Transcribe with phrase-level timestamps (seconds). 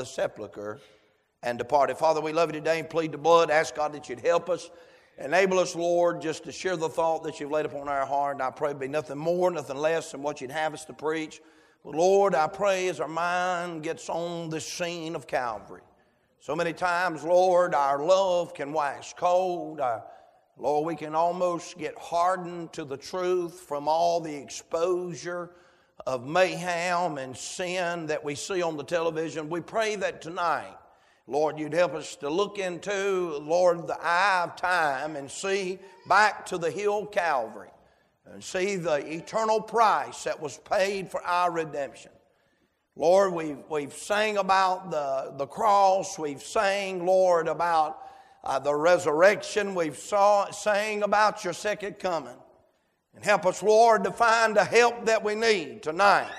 [0.00, 0.80] the sepulchre
[1.42, 1.94] and departed.
[1.98, 3.50] Father, we love you today and plead the blood.
[3.50, 4.70] Ask God that you'd help us.
[5.18, 8.36] Enable us, Lord, just to share the thought that you've laid upon our heart.
[8.36, 11.42] And I pray be nothing more, nothing less than what you'd have us to preach.
[11.84, 15.82] But Lord, I pray as our mind gets on the scene of Calvary.
[16.38, 19.80] So many times, Lord, our love can wax cold.
[19.80, 20.02] Our,
[20.56, 25.50] Lord, we can almost get hardened to the truth from all the exposure
[26.06, 29.50] of mayhem and sin that we see on the television.
[29.50, 30.76] We pray that tonight,
[31.26, 36.46] Lord, you'd help us to look into, Lord, the eye of time and see back
[36.46, 37.70] to the hill Calvary
[38.32, 42.12] and see the eternal price that was paid for our redemption.
[42.96, 46.18] Lord, we've, we've sang about the, the cross.
[46.18, 47.98] We've sang, Lord, about
[48.44, 49.74] uh, the resurrection.
[49.74, 52.36] We've saw, sang about your second coming.
[53.14, 56.30] And help us, Lord, to find the help that we need tonight.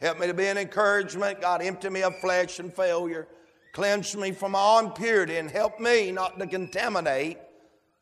[0.00, 1.40] Help me to be an encouragement.
[1.40, 3.28] God, empty me of flesh and failure.
[3.72, 7.38] Cleanse me from all impurity and help me not to contaminate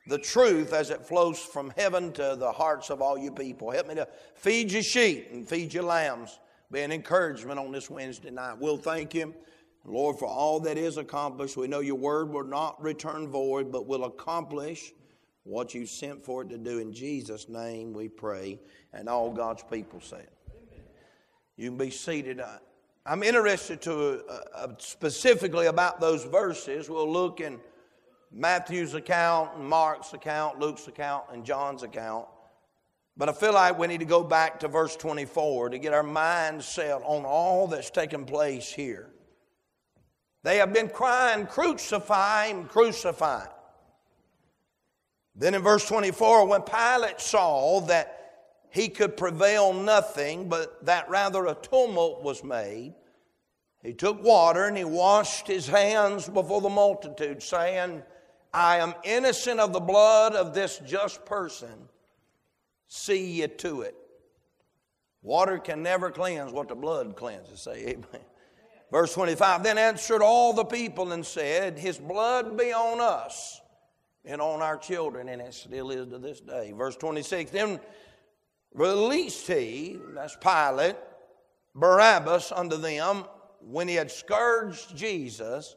[0.07, 3.71] the truth as it flows from heaven to the hearts of all you people.
[3.71, 6.41] Help me to feed your sheep and feed your lambs.
[6.73, 8.59] Be an encouragement on this Wednesday night.
[8.59, 9.35] We'll thank you,
[9.85, 11.57] Lord, for all that is accomplished.
[11.57, 14.93] We know your word will not return void, but will accomplish
[15.45, 16.79] what you sent for it to do.
[16.79, 18.59] In Jesus' name we pray.
[18.93, 20.33] And all God's people say it.
[21.57, 22.41] You can be seated.
[23.07, 26.89] I'm interested to uh, uh, specifically about those verses.
[26.89, 27.59] We'll look in
[28.33, 32.27] Matthew's account, Mark's account, Luke's account, and John's account.
[33.17, 36.03] But I feel like we need to go back to verse 24 to get our
[36.03, 39.11] minds set on all that's taken place here.
[40.43, 43.51] They have been crying, Crucify him, crucify him.
[45.35, 48.17] Then in verse 24, when Pilate saw that
[48.71, 52.95] he could prevail nothing, but that rather a tumult was made,
[53.83, 58.03] he took water and he washed his hands before the multitude, saying,
[58.53, 61.89] I am innocent of the blood of this just person.
[62.89, 63.95] See ye to it.
[65.23, 67.61] Water can never cleanse what the blood cleanses.
[67.61, 68.25] Say amen.
[68.91, 73.61] Verse 25 Then answered all the people and said, His blood be on us
[74.25, 76.73] and on our children, and it still is to this day.
[76.73, 77.81] Verse 26 Then
[78.75, 80.97] released he, that's Pilate,
[81.75, 83.25] Barabbas unto them.
[83.63, 85.77] When he had scourged Jesus,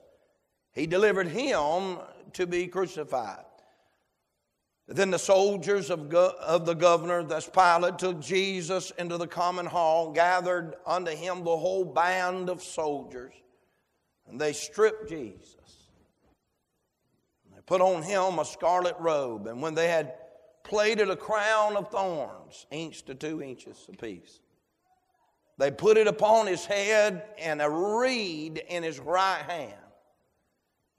[0.73, 1.97] he delivered him
[2.33, 3.45] to be crucified.
[4.87, 9.65] Then the soldiers of, go- of the governor, that's Pilate, took Jesus into the common
[9.65, 13.33] hall, gathered unto him the whole band of soldiers,
[14.27, 15.55] and they stripped Jesus.
[17.65, 20.13] They put on him a scarlet robe, and when they had
[20.63, 24.39] plaited a crown of thorns, inch to two inches apiece,
[25.57, 29.73] they put it upon his head and a reed in his right hand.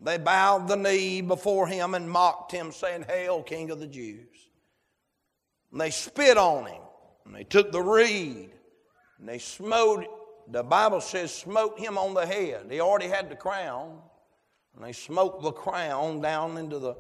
[0.01, 4.49] They bowed the knee before him and mocked him, saying, Hail, King of the Jews.
[5.73, 6.83] And they spit on him,
[7.25, 8.51] and they took the reed,
[9.19, 10.07] and they smote,
[10.51, 12.67] the Bible says, smote him on the head.
[12.71, 13.99] He already had the crown,
[14.75, 16.97] and they smote the crown down into the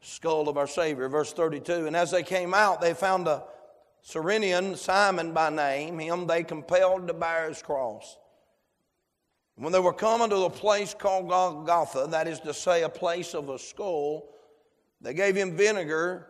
[0.00, 1.08] skull of our Savior.
[1.08, 3.44] Verse 32 And as they came out, they found a
[4.02, 5.98] Cyrenian, Simon by name.
[5.98, 8.18] Him they compelled to bear his cross.
[9.56, 13.34] When they were coming to a place called Golgotha, that is to say, a place
[13.34, 14.28] of a skull,
[15.00, 16.28] they gave him vinegar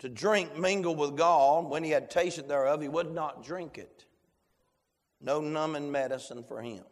[0.00, 1.68] to drink mingled with gall.
[1.68, 4.04] When he had tasted thereof, he would not drink it.
[5.20, 6.82] No numbing medicine for him.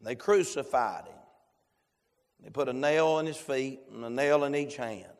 [0.00, 1.17] They crucified him.
[2.42, 5.12] They put a nail in his feet and a nail in each hand.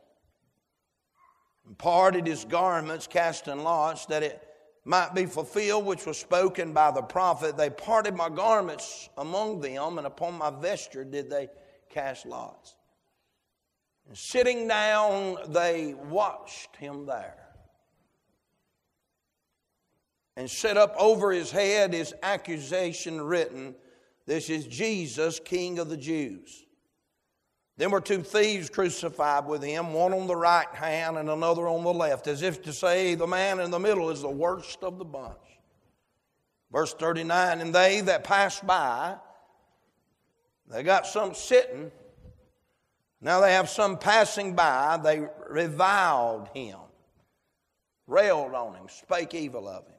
[1.67, 4.43] And parted his garments, casting lots, that it
[4.85, 7.57] might be fulfilled, which was spoken by the prophet.
[7.57, 11.49] They parted my garments among them, and upon my vesture did they
[11.91, 12.75] cast lots.
[14.07, 17.45] And sitting down, they watched him there.
[20.37, 23.75] And set up over his head his accusation written
[24.25, 26.65] This is Jesus, King of the Jews.
[27.79, 31.85] Then were two thieves crucified with him, one on the right hand and another on
[31.85, 34.99] the left, as if to say, The man in the middle is the worst of
[34.99, 35.37] the bunch.
[36.73, 39.17] Verse 39 And they that passed by,
[40.69, 41.93] they got some sitting.
[43.21, 44.99] Now they have some passing by.
[45.03, 46.79] They reviled him,
[48.09, 49.95] railed on him, spake evil of him,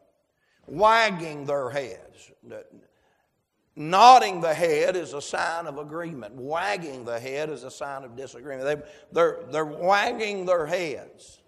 [0.68, 2.32] wagging their heads.
[3.76, 6.36] Nodding the head is a sign of agreement.
[6.36, 8.66] Wagging the head is a sign of disagreement.
[8.66, 11.40] They, they're, they're wagging their heads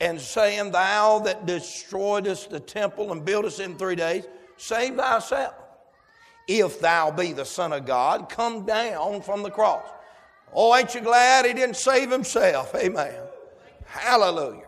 [0.00, 4.26] and saying, Thou that destroyedest the temple and buildest in three days,
[4.56, 5.54] save thyself.
[6.46, 9.86] If thou be the Son of God, come down from the cross.
[10.52, 12.74] Oh, ain't you glad he didn't save himself?
[12.74, 13.14] Amen.
[13.86, 14.66] Hallelujah.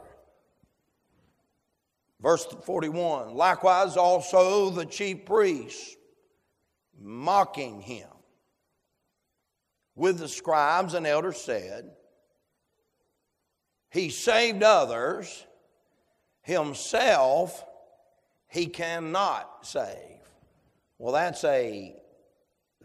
[2.20, 5.96] Verse 41 Likewise, also the chief priests,
[7.00, 8.08] mocking him,
[9.94, 11.90] with the scribes and elders said,
[13.90, 15.46] He saved others,
[16.42, 17.64] himself
[18.48, 20.20] he cannot save.
[20.98, 21.94] Well, that's a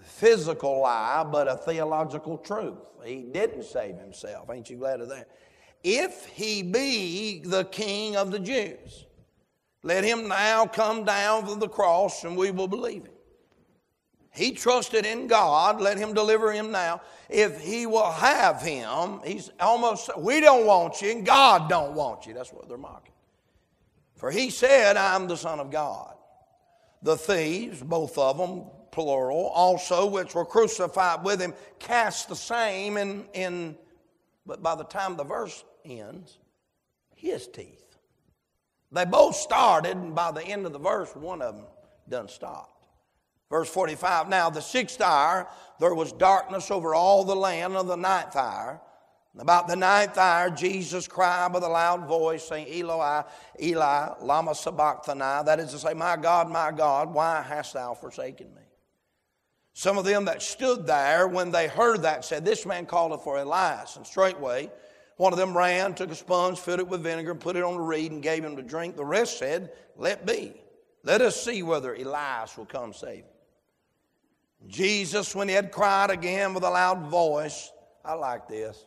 [0.01, 2.77] physical lie, but a theological truth.
[3.05, 4.49] He didn't save himself.
[4.51, 5.29] Ain't you glad of that?
[5.83, 9.05] If he be the king of the Jews,
[9.83, 13.10] let him now come down from the cross and we will believe him.
[14.33, 17.01] He trusted in God, let him deliver him now.
[17.29, 22.25] If he will have him, he's almost, we don't want you and God don't want
[22.25, 22.33] you.
[22.33, 23.13] That's what they're mocking.
[24.15, 26.15] For he said, I'm the Son of God.
[27.01, 32.97] The thieves, both of them, plural, also which were crucified with him, cast the same
[32.97, 33.75] in, in
[34.45, 36.37] but by the time the verse ends,
[37.15, 37.97] his teeth.
[38.91, 41.65] They both started, and by the end of the verse, one of them
[42.09, 42.70] done stopped.
[43.51, 45.47] Verse 45 Now, the sixth hour,
[45.79, 48.81] there was darkness over all the land of the ninth hour.
[49.37, 53.21] About the ninth hour, Jesus cried with a loud voice, saying, Eloi,
[53.61, 55.45] Eli, lama sabachthani.
[55.45, 58.61] That is to say, My God, my God, why hast thou forsaken me?
[59.73, 63.37] Some of them that stood there, when they heard that, said, This man calleth for
[63.37, 63.97] Elias.
[63.97, 64.71] And straightway,
[65.17, 67.81] one of them ran, took a sponge, filled it with vinegar, put it on a
[67.81, 68.95] reed, and gave him to drink.
[68.95, 70.53] The rest said, Let be.
[71.03, 73.31] Let us see whether Elias will come save him.
[74.67, 77.71] Jesus, when he had cried again with a loud voice,
[78.05, 78.85] I like this,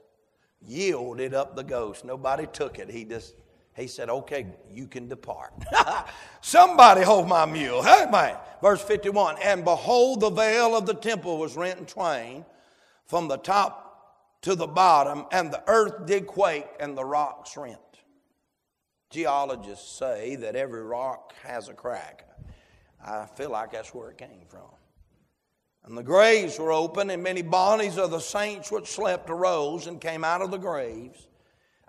[0.66, 2.04] yielded up the ghost.
[2.04, 2.90] Nobody took it.
[2.90, 3.34] He just,
[3.76, 5.52] he said, Okay, you can depart.
[6.40, 7.82] Somebody hold my mule.
[7.82, 8.36] Hey, man.
[8.62, 12.44] Verse 51 And behold, the veil of the temple was rent in twain
[13.06, 13.84] from the top
[14.42, 17.78] to the bottom, and the earth did quake, and the rocks rent.
[19.08, 22.28] Geologists say that every rock has a crack.
[23.04, 24.70] I feel like that's where it came from.
[25.84, 30.00] And the graves were open, and many bodies of the saints which slept arose and
[30.00, 31.26] came out of the graves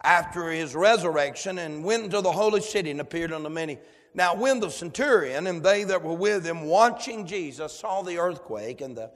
[0.04, 3.80] after his resurrection and went into the holy city and appeared unto many.
[4.14, 8.82] Now, when the centurion and they that were with him watching Jesus saw the earthquake
[8.82, 9.12] and the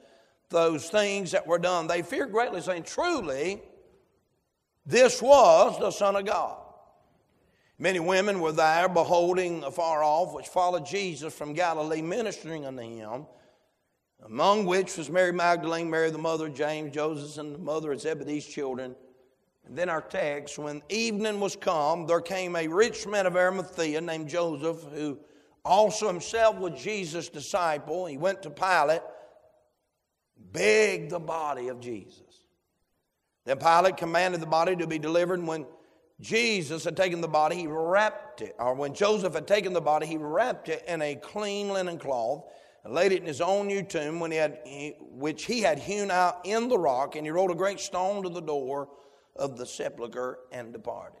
[0.50, 3.62] those things that were done, they feared greatly, saying, Truly,
[4.84, 6.58] this was the Son of God.
[7.78, 13.26] Many women were there, beholding afar off, which followed Jesus from Galilee, ministering unto him,
[14.24, 18.00] among which was Mary Magdalene, Mary the mother of James, Joseph, and the mother of
[18.00, 18.94] Zebedee's children.
[19.66, 24.00] And then our text, when evening was come, there came a rich man of Arimathea
[24.00, 25.18] named Joseph, who
[25.64, 28.06] also himself was Jesus' disciple.
[28.06, 29.02] He went to Pilate
[30.52, 32.22] begged the body of Jesus.
[33.44, 35.42] Then Pilate commanded the body to be delivered.
[35.42, 35.66] When
[36.20, 40.06] Jesus had taken the body, he wrapped it, or when Joseph had taken the body,
[40.06, 42.44] he wrapped it in a clean linen cloth
[42.84, 44.58] and laid it in his own new tomb, when he had,
[45.12, 48.28] which he had hewn out in the rock, and he rolled a great stone to
[48.28, 48.88] the door
[49.36, 51.20] of the sepulchre and departed.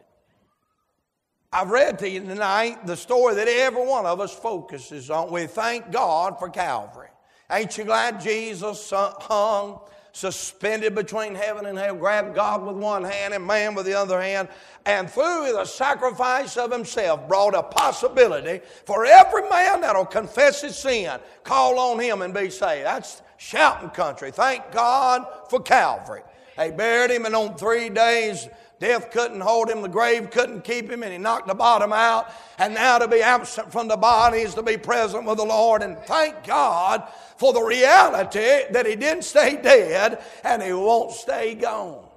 [1.52, 5.32] I've read to you tonight the story that every one of us focuses on.
[5.32, 7.08] We thank God for Calvary.
[7.50, 9.80] Ain't you glad Jesus hung
[10.12, 14.20] suspended between heaven and hell, grabbed God with one hand and man with the other
[14.20, 14.48] hand,
[14.86, 20.76] and through the sacrifice of himself brought a possibility for every man that'll confess his
[20.76, 22.86] sin, call on him and be saved.
[22.86, 24.30] That's shouting country.
[24.30, 26.22] Thank God for Calvary.
[26.56, 28.48] They buried him, and on three days,
[28.80, 32.32] Death couldn't hold him, the grave couldn't keep him, and he knocked the bottom out.
[32.58, 35.82] And now to be absent from the body is to be present with the Lord.
[35.82, 37.06] And thank God
[37.36, 42.08] for the reality that he didn't stay dead and he won't stay gone.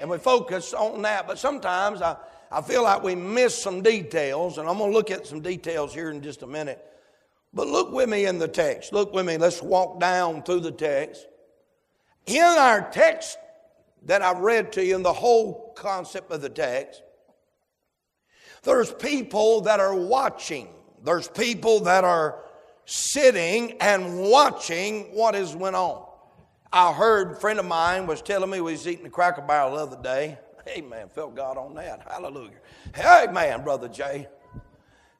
[0.00, 1.26] And we focus on that.
[1.26, 2.16] But sometimes I,
[2.50, 5.92] I feel like we miss some details, and I'm going to look at some details
[5.92, 6.82] here in just a minute.
[7.52, 8.94] But look with me in the text.
[8.94, 9.36] Look with me.
[9.36, 11.26] Let's walk down through the text.
[12.24, 13.36] In our text
[14.06, 17.02] that I've read to you in the whole concept of the text,
[18.62, 20.68] there's people that are watching.
[21.04, 22.42] There's people that are
[22.84, 26.04] sitting and watching what is went on.
[26.72, 29.76] I heard a friend of mine was telling me he was eating a Cracker Barrel
[29.76, 30.38] the other day.
[30.68, 31.08] Amen.
[31.08, 32.06] Felt God on that.
[32.10, 32.50] Hallelujah.
[32.94, 34.26] Hey, man, Brother Jay.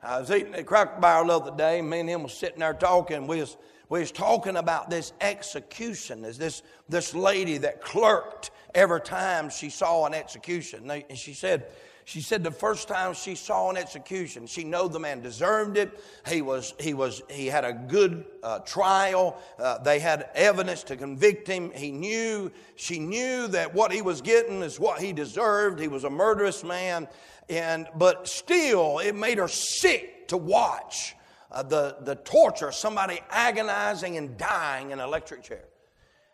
[0.02, 1.82] I was eating a Cracker Barrel the other day.
[1.82, 3.26] Me and him was sitting there talking.
[3.26, 3.56] We was,
[3.88, 6.24] we was talking about this execution.
[6.24, 10.88] Is this, this lady that clerked every time she saw an execution.
[10.88, 11.66] And she said,
[12.04, 15.98] She said the first time she saw an execution, she know the man deserved it.
[16.28, 19.40] He was he was he had a good uh, trial.
[19.58, 21.72] Uh, they had evidence to convict him.
[21.72, 25.80] He knew she knew that what he was getting is what he deserved.
[25.80, 27.08] He was a murderous man,
[27.48, 31.16] and but still it made her sick to watch
[31.50, 35.64] uh, the the torture, somebody agonizing and dying in an electric chair.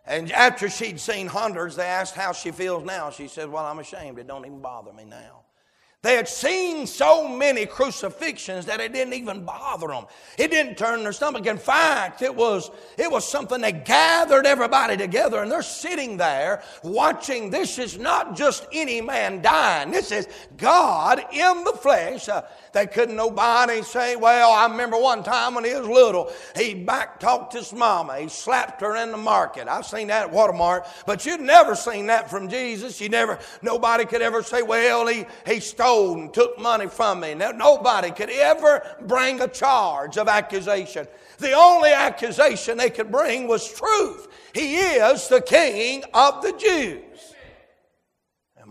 [0.05, 3.11] And after she'd seen hundreds, they asked how she feels now.
[3.11, 4.19] She said, Well, I'm ashamed.
[4.19, 5.42] It don't even bother me now.
[6.03, 10.07] They had seen so many crucifixions that it didn't even bother them.
[10.37, 11.47] It didn't turn their stomach.
[11.47, 16.65] In fact, it was, it was something that gathered everybody together and they're sitting there
[16.83, 17.51] watching.
[17.51, 19.93] This is not just any man dying.
[19.93, 22.29] This is God in the flesh.
[22.29, 22.43] Uh,
[22.73, 27.21] they couldn't nobody say, well, I remember one time when he was little, he back
[27.21, 28.19] talked his mama.
[28.19, 29.69] He slapped her in the market.
[29.69, 33.01] I've seen that at Walmart, but you'd never seen that from Jesus.
[33.01, 37.35] You never, nobody could ever say, well, he, he stole and took money from me.
[37.35, 41.07] Now, nobody could ever bring a charge of accusation.
[41.39, 44.29] The only accusation they could bring was truth.
[44.55, 47.35] He is the King of the Jews.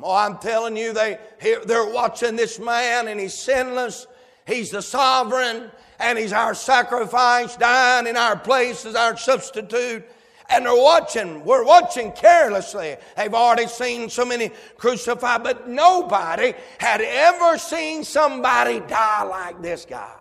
[0.03, 1.19] Oh, I'm telling you, they,
[1.65, 4.07] they're watching this man and he's sinless.
[4.47, 10.03] He's the sovereign and he's our sacrifice, dying in our place as our substitute.
[10.53, 12.97] And they're watching, we're watching carelessly.
[13.15, 19.85] They've already seen so many crucified, but nobody had ever seen somebody die like this
[19.85, 20.13] guy.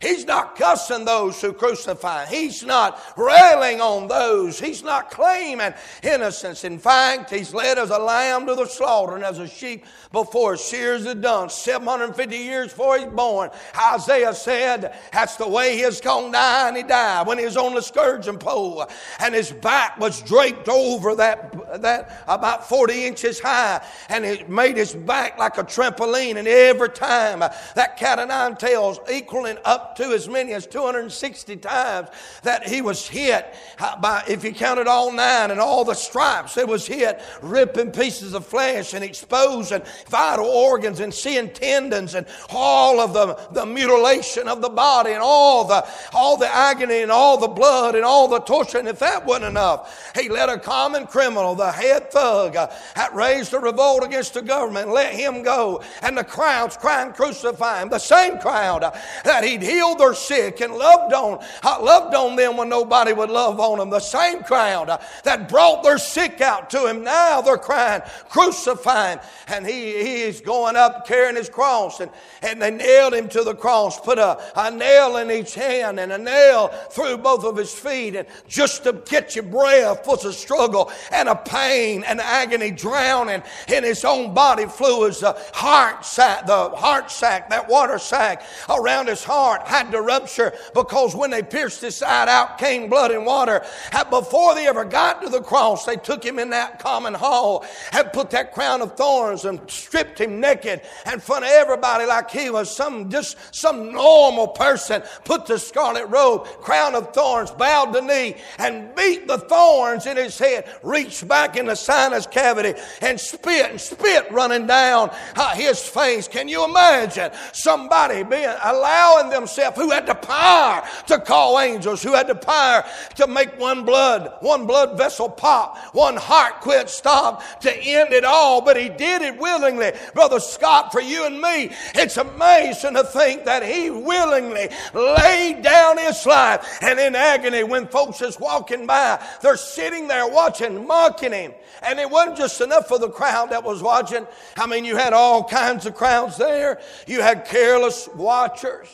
[0.00, 2.26] He's not cussing those who crucify.
[2.26, 4.58] He's not railing on those.
[4.58, 6.64] He's not claiming innocence.
[6.64, 10.56] In fact, he's led as a lamb to the slaughter and as a sheep before
[10.56, 11.48] shears are done.
[11.48, 16.76] 750 years before he's born, Isaiah said that's the way he's going to die, and
[16.76, 18.86] he died when he was on the scourging pole,
[19.20, 24.76] and his back was draped over that, that about 40 inches high, and it made
[24.76, 29.96] his back like a trampoline, and every time that cat of nine tails equaling up
[29.96, 32.08] to as many as 260 times
[32.42, 36.56] that he was hit uh, by, if you counted all nine and all the stripes,
[36.56, 42.26] it was hit, ripping pieces of flesh and exposing vital organs and seeing tendons and
[42.50, 47.10] all of the, the mutilation of the body and all the, all the agony and
[47.10, 48.78] all the blood and all the torture.
[48.78, 53.14] And if that wasn't enough, he let a common criminal, the head thug, uh, had
[53.14, 55.82] raised a revolt against the government, let him go.
[56.02, 57.88] And the crowds crying, crucify him.
[57.90, 58.92] The same crowd uh,
[59.24, 63.30] that he'd healed their sick and loved on, uh, loved on them when nobody would
[63.30, 63.90] love on them.
[63.90, 69.12] The same crowd uh, that brought their sick out to him, now they're crying, crucify
[69.12, 69.20] him.
[69.48, 72.00] And he, he is going up carrying his cross.
[72.00, 72.10] And,
[72.42, 76.12] and they nailed him to the cross, put a, a nail in each hand and
[76.12, 78.16] a nail through both of his feet.
[78.16, 83.42] And just to get your breath was a struggle and a pain and agony, drowning
[83.68, 85.20] in his own body fluids.
[85.20, 90.00] The uh, heart sac, the heart sac, that water sac around his heart had to
[90.00, 93.64] rupture because when they pierced his side out came blood and water.
[93.92, 97.64] And before they ever got to the cross, they took him in that common hall
[97.92, 102.30] and put that crown of thorns and stripped him naked in front of everybody like
[102.30, 105.02] he was some just some normal person.
[105.24, 110.16] Put the scarlet robe, crown of thorns, bowed the knee, and beat the thorns in
[110.16, 115.54] his head, reached back in the sinus cavity and spit and spit running down uh,
[115.54, 116.28] his face.
[116.28, 122.14] Can you imagine somebody being allowing themselves who had the power to call angels, who
[122.14, 122.84] had the power
[123.16, 128.24] to make one blood, one blood vessel pop, one heart quit stop, to end it
[128.24, 129.69] all, but he did it willingly.
[130.14, 135.98] Brother Scott, for you and me, it's amazing to think that he willingly laid down
[135.98, 141.32] his life and in agony when folks is walking by, they're sitting there watching, mocking
[141.32, 141.52] him.
[141.82, 144.26] And it wasn't just enough for the crowd that was watching.
[144.56, 146.80] I mean, you had all kinds of crowds there.
[147.06, 148.88] You had careless watchers.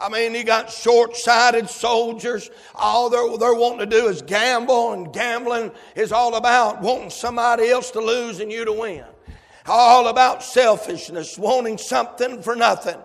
[0.00, 2.50] I mean, you got short sighted soldiers.
[2.74, 7.68] All they're, they're wanting to do is gamble, and gambling is all about wanting somebody
[7.68, 9.04] else to lose and you to win.
[9.68, 12.96] All about selfishness, wanting something for nothing.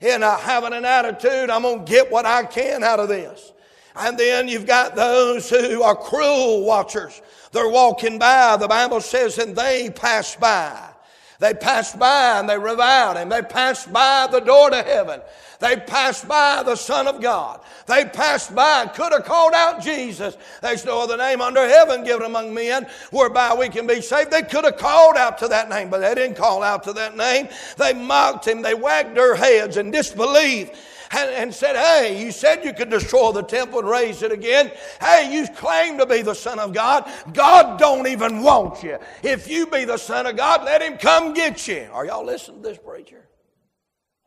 [0.00, 3.52] And uh, having an attitude, I'm going to get what I can out of this.
[3.94, 7.20] And then you've got those who are cruel watchers.
[7.52, 10.92] They're walking by, the Bible says, and they pass by.
[11.38, 13.28] They passed by and they reviled him.
[13.28, 15.20] They passed by the door to heaven.
[15.62, 17.60] They passed by the Son of God.
[17.86, 20.36] They passed by and could have called out Jesus.
[20.60, 24.32] There's no other name under heaven given among men whereby we can be saved.
[24.32, 27.16] They could have called out to that name, but they didn't call out to that
[27.16, 27.46] name.
[27.76, 28.60] They mocked him.
[28.60, 30.70] They wagged their heads in disbelief
[31.12, 34.72] and, said, Hey, you said you could destroy the temple and raise it again.
[35.00, 37.08] Hey, you claim to be the Son of God.
[37.32, 38.98] God don't even want you.
[39.22, 41.88] If you be the Son of God, let him come get you.
[41.92, 43.28] Are y'all listening to this preacher?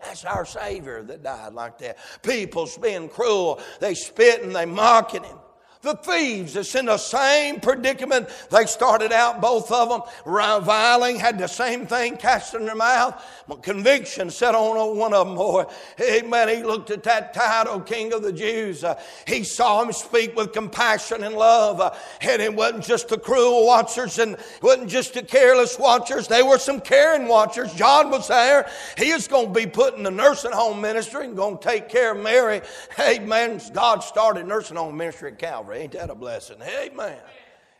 [0.04, 1.98] That's our Savior that died like that.
[2.22, 3.60] People's being cruel.
[3.80, 5.38] They spit and they mocking him.
[5.86, 8.28] The thieves that's in the same predicament.
[8.50, 13.24] They started out, both of them, reviling, had the same thing cast in their mouth.
[13.48, 15.66] But conviction set on one of them, boy.
[16.02, 16.50] Amen.
[16.50, 18.84] He looked at that title, King of the Jews.
[18.84, 21.80] Uh, he saw him speak with compassion and love.
[21.80, 26.28] Uh, and it wasn't just the cruel watchers and it wasn't just the careless watchers.
[26.28, 27.72] They were some caring watchers.
[27.76, 28.68] John was there.
[28.98, 31.90] He is going to be put in the nursing home ministry and going to take
[31.90, 32.62] care of Mary.
[33.00, 33.62] Amen.
[33.72, 35.75] God started nursing home ministry at Calvary.
[35.76, 36.58] Ain't that a blessing?
[36.62, 37.18] Amen.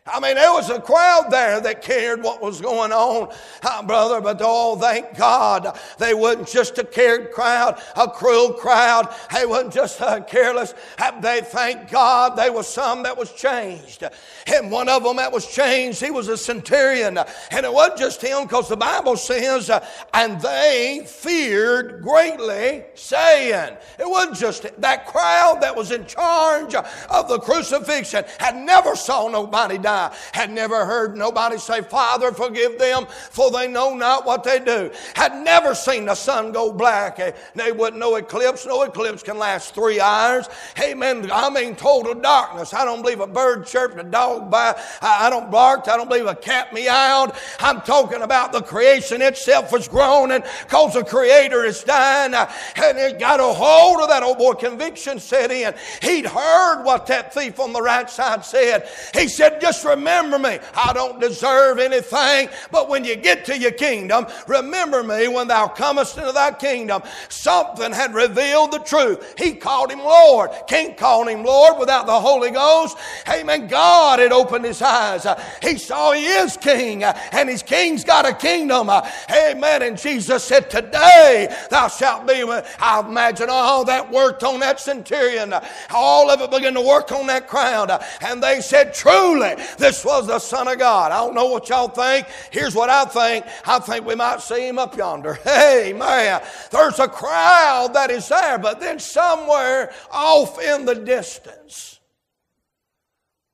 [0.08, 4.20] I mean, there was a crowd there that cared what was going on, uh, brother,
[4.20, 9.12] but oh, thank God they wasn't just a cared crowd, a cruel crowd.
[9.34, 10.74] They wasn't just uh, careless.
[10.96, 14.04] Uh, they, thank God, there was some that was changed.
[14.46, 17.18] And one of them that was changed, he was a centurion.
[17.50, 19.84] And it wasn't just him, because the Bible says, uh,
[20.14, 27.28] and they feared greatly, saying, it wasn't just that crowd that was in charge of
[27.28, 29.95] the crucifixion had never saw nobody die
[30.32, 34.90] had never heard nobody say, Father, forgive them, for they know not what they do.
[35.14, 37.18] Had never seen the sun go black.
[37.54, 38.66] They wouldn't know eclipse.
[38.66, 40.48] No eclipse can last three hours.
[40.80, 41.30] Amen.
[41.32, 42.74] I mean total darkness.
[42.74, 44.80] I don't believe a bird chirped, a dog by.
[45.00, 45.88] I don't barked.
[45.88, 47.32] I don't believe a cat meowed.
[47.60, 52.34] I'm talking about the creation itself was groaning because the creator is dying.
[52.34, 54.54] And it got a hold of that old boy.
[54.54, 55.74] Conviction set in.
[56.02, 58.88] He'd heard what that thief on the right side said.
[59.14, 60.58] He said, just remember me.
[60.74, 65.68] I don't deserve anything, but when you get to your kingdom, remember me when thou
[65.68, 67.02] comest into thy kingdom.
[67.28, 69.34] Something had revealed the truth.
[69.38, 70.50] He called him Lord.
[70.66, 72.96] Can't call him Lord without the Holy Ghost.
[73.28, 73.66] Amen.
[73.68, 75.26] God had opened his eyes.
[75.62, 78.90] He saw he is king, and his king's got a kingdom.
[78.90, 79.82] Amen.
[79.82, 82.36] And Jesus said, Today thou shalt be.
[82.78, 85.54] I imagine all that worked on that centurion.
[85.90, 87.90] All of it began to work on that crowd.
[88.20, 91.12] And they said, Truly, this was the Son of God.
[91.12, 92.26] I don't know what y'all think.
[92.50, 93.46] Here's what I think.
[93.64, 95.38] I think we might see him up yonder.
[95.46, 102.00] Hey, man, there's a crowd that is there, but then somewhere off in the distance,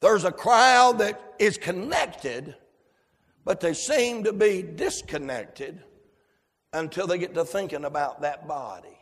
[0.01, 2.57] there's a crowd that is connected,
[3.45, 5.83] but they seem to be disconnected
[6.73, 8.99] until they get to thinking about that body.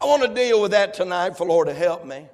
[0.00, 2.28] I want to deal with that tonight for Lord to help me.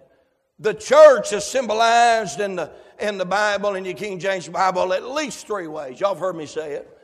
[0.59, 5.03] The church is symbolized in the in the Bible, in your King James Bible, at
[5.03, 5.99] least three ways.
[5.99, 6.97] Y'all have heard me say it.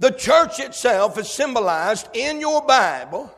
[0.00, 3.32] The church itself is symbolized in your Bible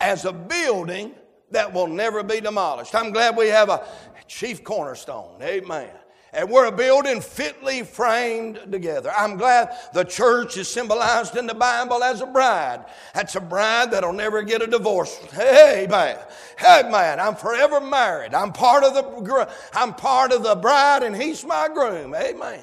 [0.00, 1.12] as a building
[1.50, 2.94] that will never be demolished.
[2.94, 3.86] I'm glad we have a
[4.26, 5.42] chief cornerstone.
[5.42, 5.90] Amen
[6.32, 9.10] and we're a building fitly framed together.
[9.16, 12.84] I'm glad the church is symbolized in the Bible as a bride.
[13.14, 15.16] That's a bride that'll never get a divorce.
[15.32, 16.18] Hey man,
[16.58, 18.34] hey man, I'm forever married.
[18.34, 22.14] I'm part of the I'm part of the bride, and he's my groom.
[22.14, 22.62] Amen.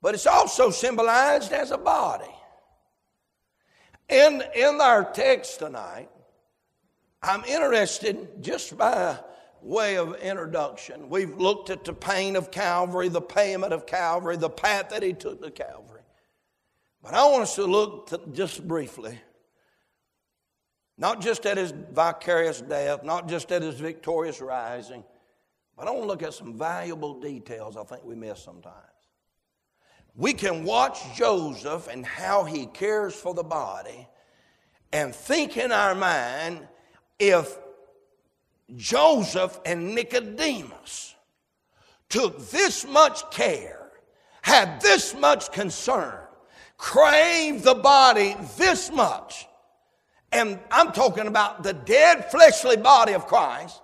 [0.00, 2.24] But it's also symbolized as a body.
[4.08, 6.08] In in our text tonight,
[7.22, 9.18] I'm interested just by
[9.66, 11.08] way of introduction.
[11.08, 15.12] We've looked at the pain of Calvary, the payment of Calvary, the path that he
[15.12, 16.02] took to Calvary.
[17.02, 19.18] But I want us to look to just briefly,
[20.96, 25.02] not just at his vicarious death, not just at his victorious rising,
[25.76, 28.74] but I want to look at some valuable details I think we miss sometimes.
[30.14, 34.08] We can watch Joseph and how he cares for the body
[34.92, 36.66] and think in our mind
[37.18, 37.58] if
[38.74, 41.14] Joseph and Nicodemus
[42.08, 43.90] took this much care,
[44.42, 46.18] had this much concern,
[46.76, 49.46] craved the body this much,
[50.32, 53.80] and I'm talking about the dead fleshly body of Christ,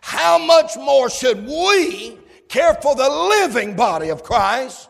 [0.00, 4.88] how much more should we care for the living body of Christ?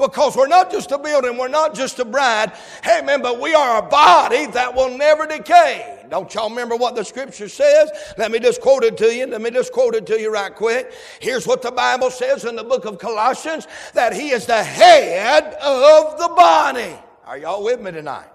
[0.00, 2.52] Because we're not just a building, we're not just a bride.
[2.82, 5.98] Hey man, but we are a body that will never decay.
[6.08, 7.90] Don't y'all remember what the scripture says?
[8.18, 9.26] Let me just quote it to you.
[9.26, 10.92] Let me just quote it to you right quick.
[11.20, 15.54] Here's what the Bible says in the book of Colossians that He is the head
[15.62, 16.96] of the body.
[17.24, 18.28] Are y'all with me tonight?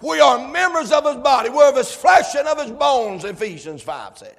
[0.00, 1.50] We are members of His body.
[1.50, 4.36] We're of His flesh and of His bones, Ephesians 5 said.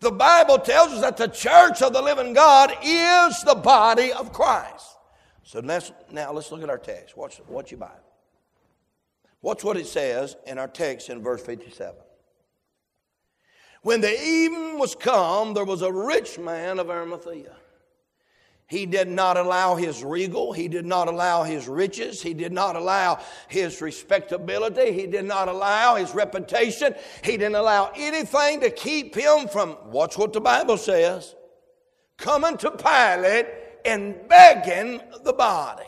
[0.00, 4.32] The Bible tells us that the church of the living God is the body of
[4.32, 4.95] Christ.
[5.46, 7.16] So let's, now let's look at our text.
[7.16, 7.94] Watch, watch your Bible.
[9.42, 11.94] Watch what it says in our text in verse 57.
[13.82, 17.54] When the evening was come, there was a rich man of Arimathea.
[18.66, 22.74] He did not allow his regal, he did not allow his riches, he did not
[22.74, 29.14] allow his respectability, he did not allow his reputation, he didn't allow anything to keep
[29.14, 31.36] him from, watch what the Bible says,
[32.16, 33.46] coming to Pilate
[33.86, 35.86] and begging the body.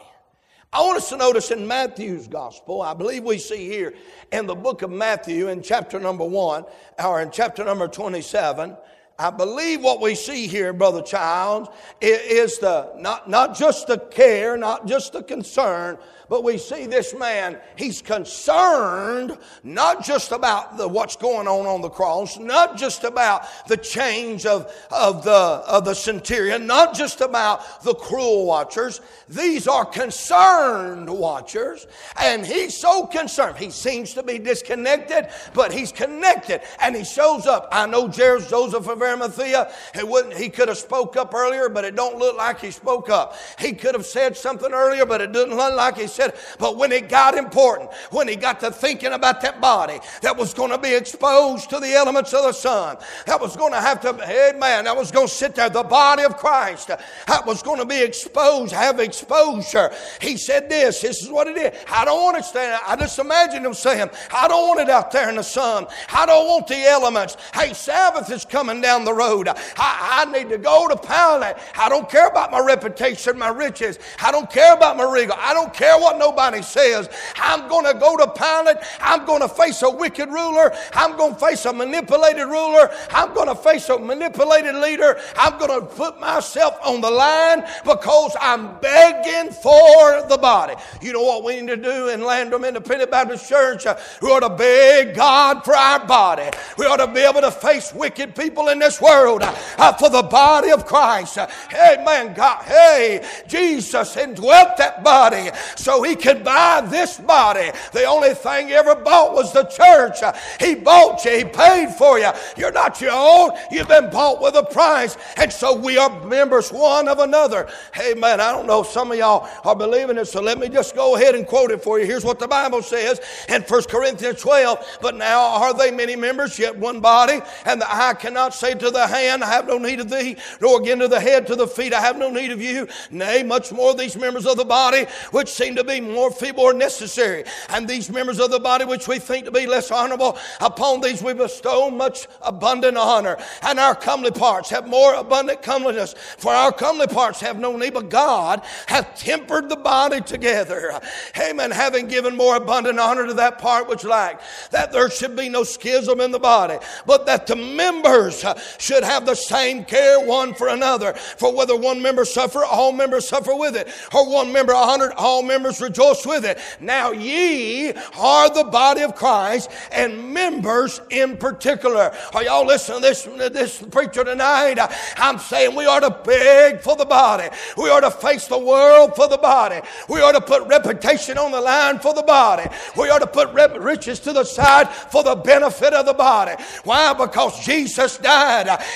[0.72, 3.94] I want us to notice in Matthew's gospel, I believe we see here
[4.32, 6.64] in the book of Matthew in chapter number one,
[7.02, 8.76] or in chapter number 27,
[9.20, 11.68] I believe what we see here, Brother Childs,
[12.00, 17.14] is the, not, not just the care, not just the concern, but we see this
[17.14, 23.04] man, he's concerned not just about the, what's going on on the cross, not just
[23.04, 29.00] about the change of, of, the, of the centurion, not just about the cruel watchers.
[29.28, 31.86] These are concerned watchers.
[32.20, 33.56] And he's so concerned.
[33.56, 36.60] He seems to be disconnected, but he's connected.
[36.80, 37.68] And he shows up.
[37.72, 41.96] I know Joseph of Arimathea, he, wouldn't, he could have spoke up earlier, but it
[41.96, 43.34] don't look like he spoke up.
[43.58, 46.92] He could have said something earlier, but it didn't look like he said, but when
[46.92, 50.78] it got important, when he got to thinking about that body that was going to
[50.78, 54.84] be exposed to the elements of the sun, that was going to have to, amen,
[54.84, 58.02] that was going to sit there, the body of Christ, that was going to be
[58.02, 59.90] exposed, have exposure.
[60.20, 61.78] He said this, this is what it is.
[61.90, 65.10] I don't want it standing, I just imagine him saying, I don't want it out
[65.10, 65.86] there in the sun.
[66.12, 67.36] I don't want the elements.
[67.54, 69.48] Hey, Sabbath is coming down the road.
[69.48, 71.56] I, I need to go to Pilate.
[71.76, 73.98] I don't care about my reputation, my riches.
[74.22, 75.36] I don't care about my regal.
[75.38, 79.48] I don't care what nobody says, I'm going to go to Pilate, I'm going to
[79.48, 83.88] face a wicked ruler, I'm going to face a manipulated ruler, I'm going to face
[83.88, 90.26] a manipulated leader, I'm going to put myself on the line because I'm begging for
[90.28, 90.74] the body.
[91.02, 93.84] You know what we need to do in Landrum Independent Baptist Church?
[94.22, 96.50] We ought to beg God for our body.
[96.76, 100.22] We ought to be able to face wicked people in this world uh, for the
[100.22, 101.38] body of Christ.
[101.70, 107.70] Hey, man, God, hey, Jesus indwelt that body so he could buy this body.
[107.92, 110.18] The only thing he ever bought was the church.
[110.60, 112.30] He bought you, he paid for you.
[112.56, 115.16] You're not your own, you've been bought with a price.
[115.36, 117.68] And so we are members one of another.
[117.94, 120.68] Hey, man, I don't know if some of y'all are believing it, so let me
[120.68, 122.06] just go ahead and quote it for you.
[122.06, 126.58] Here's what the Bible says in 1 Corinthians 12 But now are they many members,
[126.58, 127.40] yet one body?
[127.64, 130.80] And the eye cannot say to the hand, I have no need of thee, nor
[130.80, 132.88] again to the head, to the feet, I have no need of you.
[133.10, 136.72] Nay, much more these members of the body, which seem to be more feeble or
[136.72, 137.44] necessary.
[137.68, 141.22] And these members of the body which we think to be less honorable, upon these
[141.22, 143.36] we bestow much abundant honor.
[143.62, 146.14] And our comely parts have more abundant comeliness.
[146.38, 151.00] For our comely parts have no need, but God hath tempered the body together.
[151.38, 151.70] Amen.
[151.70, 155.64] Having given more abundant honor to that part which lacked, that there should be no
[155.64, 158.44] schism in the body, but that the members
[158.78, 161.14] should have the same care one for another.
[161.14, 163.88] For whether one member suffer, all members suffer with it.
[164.12, 166.58] Or one member honored, all members rejoice rejoice with it.
[166.80, 172.14] Now ye are the body of Christ and members in particular.
[172.34, 174.78] Are y'all listening to this, this preacher tonight?
[175.16, 177.48] I'm saying we are to beg for the body.
[177.76, 179.80] We are to face the world for the body.
[180.08, 182.68] We are to put reputation on the line for the body.
[182.96, 186.62] We are to put riches to the side for the benefit of the body.
[186.84, 187.12] Why?
[187.12, 188.47] Because Jesus died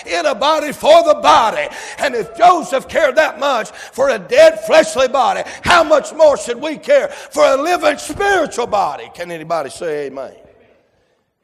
[0.06, 1.68] in a body for the body.
[1.98, 6.60] And if Joseph cared that much for a dead fleshly body, how much more should
[6.60, 7.12] we care?
[7.30, 9.10] for a living spiritual body.
[9.14, 10.34] Can anybody say amen?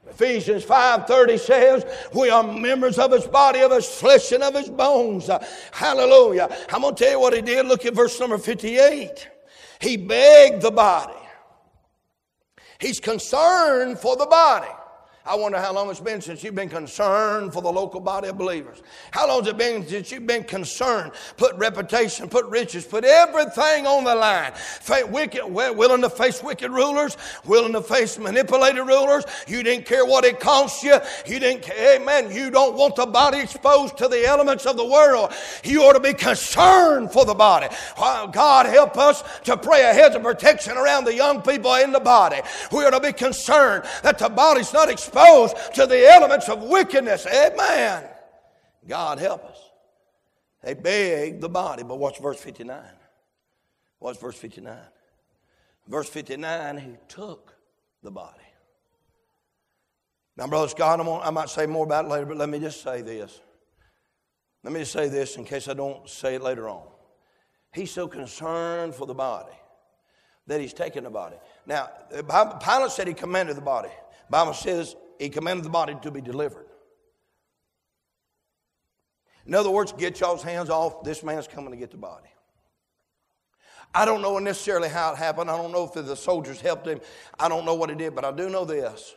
[0.08, 4.68] Ephesians 5:30 says, "We are members of his body, of his flesh, and of his
[4.68, 5.30] bones."
[5.70, 6.48] Hallelujah.
[6.72, 7.66] I'm going to tell you what he did.
[7.66, 9.28] Look at verse number 58.
[9.80, 11.12] He begged the body.
[12.80, 14.68] He's concerned for the body.
[15.28, 18.38] I wonder how long it's been since you've been concerned for the local body of
[18.38, 18.82] believers.
[19.10, 23.86] How long has it been since you've been concerned, put reputation, put riches, put everything
[23.86, 24.52] on the line?
[25.10, 29.24] Wicked, willing to face wicked rulers, willing to face manipulated rulers.
[29.46, 30.96] You didn't care what it cost you.
[31.26, 32.00] You didn't care.
[32.00, 32.32] Amen.
[32.34, 35.34] You don't want the body exposed to the elements of the world.
[35.62, 37.66] You ought to be concerned for the body.
[37.98, 42.00] God help us to pray a hedge of protection around the young people in the
[42.00, 42.40] body.
[42.72, 46.62] We ought to be concerned that the body's not exposed exposed to the elements of
[46.62, 47.26] wickedness.
[47.26, 48.04] Amen.
[48.86, 49.58] God help us.
[50.62, 52.82] They begged the body, but watch verse 59.
[54.00, 54.76] Watch verse 59.
[55.86, 57.54] Verse 59, he took
[58.02, 58.34] the body.
[60.36, 63.02] Now, Brother Scott, I might say more about it later, but let me just say
[63.02, 63.40] this.
[64.62, 66.86] Let me just say this in case I don't say it later on.
[67.72, 69.52] He's so concerned for the body
[70.46, 71.36] that he's taken the body.
[71.66, 73.90] Now, Pilate said he commanded the body.
[74.30, 76.66] Bible says he commanded the body to be delivered.
[79.46, 81.02] In other words, get y'all's hands off.
[81.04, 82.28] This man's coming to get the body.
[83.94, 85.50] I don't know necessarily how it happened.
[85.50, 87.00] I don't know if the soldiers helped him.
[87.38, 89.14] I don't know what he did, but I do know this.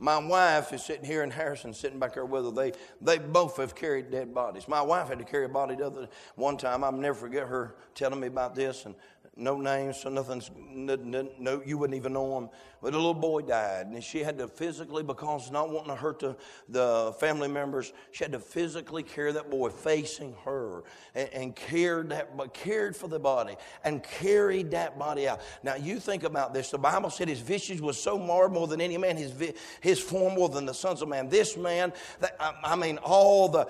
[0.00, 2.50] My wife is sitting here in Harrison, sitting back there with her.
[2.52, 4.68] They, they both have carried dead bodies.
[4.68, 6.84] My wife had to carry a body the other one time.
[6.84, 8.86] I'll never forget her telling me about this.
[8.86, 8.94] And
[9.36, 12.48] no names, so nothing's, no, no, you wouldn't even know them.
[12.80, 16.20] But a little boy died, and she had to physically, because not wanting to hurt
[16.20, 16.36] the,
[16.68, 22.10] the family members, she had to physically carry that boy facing her and, and cared
[22.10, 25.40] that, but cared for the body and carried that body out.
[25.62, 26.70] Now you think about this.
[26.70, 29.32] The Bible said his visage was so marred more than any man, his
[29.80, 31.28] his form more than the sons of man.
[31.28, 33.68] This man, that, I, I mean, all the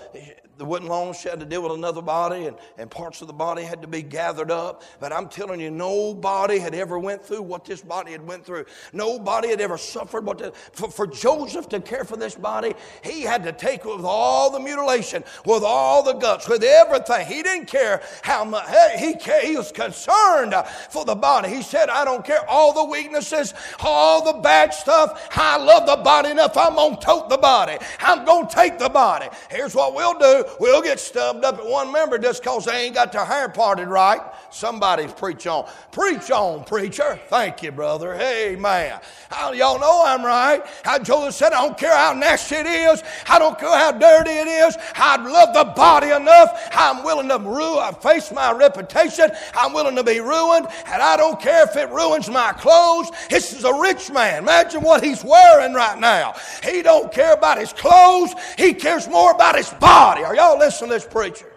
[0.59, 3.33] the wooden long she had to deal with another body, and, and parts of the
[3.33, 4.83] body had to be gathered up.
[5.01, 8.64] But I'm telling you, nobody had ever went through what this body had went through.
[8.98, 12.74] Nobody had ever suffered what the, for, for Joseph to care for this body.
[13.04, 17.24] He had to take with all the mutilation, with all the guts, with everything.
[17.28, 18.68] He didn't care how much.
[18.98, 20.52] He, he was concerned
[20.90, 21.48] for the body.
[21.48, 25.28] He said, "I don't care all the weaknesses, all the bad stuff.
[25.37, 26.56] I love the body enough.
[26.56, 27.78] I'm gonna tote the body.
[28.00, 29.28] I'm gonna take the body.
[29.48, 32.96] Here's what we'll do we'll get stubbed up at one member just because they ain't
[32.96, 34.20] got their hair parted right.
[34.50, 35.70] Somebody's preach on.
[35.92, 37.20] Preach on, preacher.
[37.28, 38.14] Thank you, brother.
[38.14, 38.88] Amen.
[39.31, 40.62] How, y'all know I'm right.
[40.85, 43.03] How Joseph said, I don't care how nasty it is.
[43.29, 44.77] I don't care how dirty it is.
[44.94, 46.68] I'd love the body enough.
[46.72, 49.31] I'm willing to ruin, uh, face my reputation.
[49.55, 50.66] I'm willing to be ruined.
[50.87, 53.11] And I don't care if it ruins my clothes.
[53.31, 54.42] This is a rich man.
[54.42, 56.35] Imagine what he's wearing right now.
[56.62, 58.35] He don't care about his clothes.
[58.57, 60.24] He cares more about his body.
[60.24, 61.53] Are y'all listening to this preacher?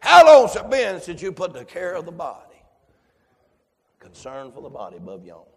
[0.00, 2.44] How long's it been since you put the care of the body?
[3.98, 5.47] Concern for the body above you all.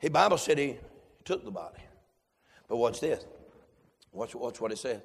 [0.00, 0.78] He Bible said he
[1.24, 1.78] took the body.
[2.68, 3.24] But watch this.
[4.12, 5.02] Watch, watch what it says.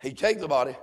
[0.00, 0.76] He take the body,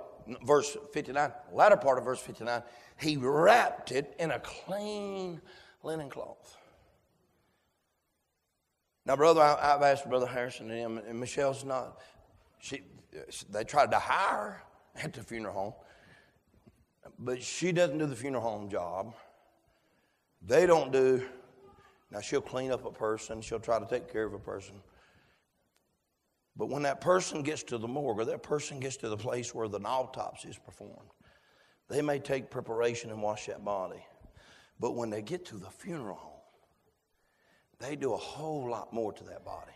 [0.44, 2.62] verse 59, latter part of verse 59,
[3.00, 5.40] he wrapped it in a clean
[5.82, 6.56] linen cloth.
[9.06, 11.98] Now, brother, I, have asked Brother Harrison and him, and Michelle's not.
[12.60, 12.82] She,
[13.50, 14.62] they tried to hire
[15.02, 15.74] at the funeral home,
[17.18, 19.14] but she doesn't do the funeral home job.
[20.46, 21.24] They don't do,
[22.10, 24.74] now she'll clean up a person, she'll try to take care of a person.
[26.56, 29.54] But when that person gets to the morgue or that person gets to the place
[29.54, 31.10] where the autopsy is performed,
[31.88, 34.04] they may take preparation and wash that body.
[34.80, 36.32] But when they get to the funeral home,
[37.78, 39.72] they do a whole lot more to that body.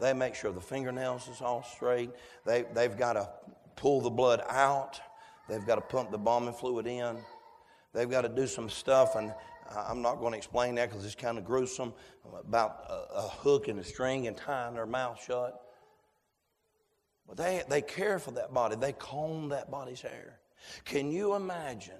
[0.00, 2.10] They make sure the fingernails is all straight.
[2.44, 3.28] They, they've got to
[3.76, 5.00] pull the blood out.
[5.48, 7.16] They've got to pump the embalming fluid in.
[7.92, 9.32] They've got to do some stuff, and
[9.74, 11.92] I'm not going to explain that because it's kind of gruesome
[12.38, 15.62] about a, a, hook and a string and tying their mouth shut.
[17.26, 20.40] But they, they care for that body, they comb that body's hair.
[20.84, 21.94] Can you imagine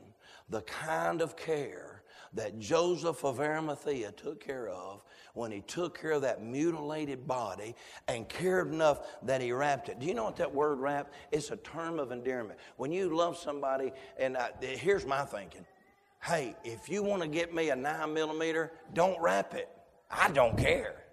[0.48, 2.02] the kind of care
[2.34, 5.02] that Joseph of Arimathea took care of
[5.34, 7.74] when he took care of that mutilated body
[8.08, 9.98] and cared enough that he wrapped it.
[9.98, 11.12] Do you know what that word wrap?
[11.32, 12.58] It's a term of endearment.
[12.76, 15.64] When you love somebody, and I, here's my thinking
[16.22, 19.68] hey, if you want to get me a nine millimeter, don't wrap it.
[20.10, 21.05] I don't care.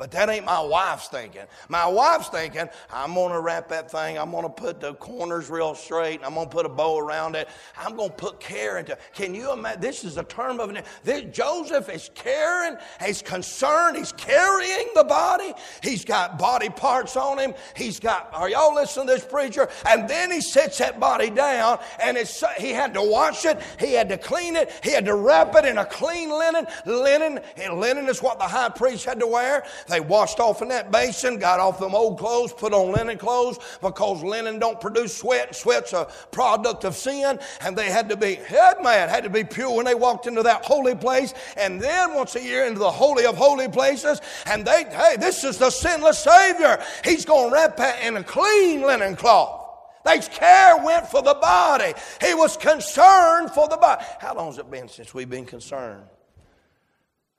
[0.00, 1.42] But that ain't my wife's thinking.
[1.68, 4.16] My wife's thinking, I'm going to wrap that thing.
[4.16, 6.22] I'm going to put the corners real straight.
[6.24, 7.50] I'm going to put a bow around it.
[7.76, 9.82] I'm going to put care into Can you imagine?
[9.82, 12.78] This is a term of this, Joseph is caring.
[13.04, 13.98] He's concerned.
[13.98, 15.52] He's carrying the body.
[15.82, 17.52] He's got body parts on him.
[17.76, 19.68] He's got, are y'all listening to this preacher?
[19.86, 23.60] And then he sets that body down and it's, he had to wash it.
[23.78, 24.72] He had to clean it.
[24.82, 26.66] He had to wrap it in a clean linen.
[26.86, 29.66] Linen, and linen is what the high priest had to wear.
[29.90, 33.58] They washed off in that basin, got off them old clothes, put on linen clothes
[33.82, 35.48] because linen don't produce sweat.
[35.48, 37.38] And sweat's a product of sin.
[37.60, 40.42] And they had to be, head man, had to be pure when they walked into
[40.44, 41.34] that holy place.
[41.56, 44.20] And then once a year into the holy of holy places.
[44.46, 46.82] And they, hey, this is the sinless Savior.
[47.04, 49.58] He's going to wrap that in a clean linen cloth.
[50.04, 51.92] They care went for the body.
[52.20, 54.04] He was concerned for the body.
[54.18, 56.04] How long has it been since we've been concerned